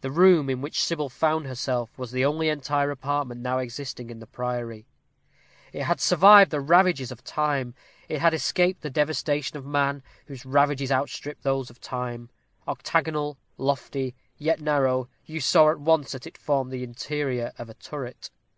[0.00, 4.18] The room in which Sybil found herself was the only entire apartment now existing in
[4.18, 4.86] the priory.
[5.74, 7.74] It had survived the ravages of time;
[8.08, 12.30] it had escaped the devastation of man, whose ravages outstrip those of time.
[12.66, 17.74] Octagonal, lofty, yet narrow, you saw at once that it formed the interior of a
[17.74, 18.30] turret.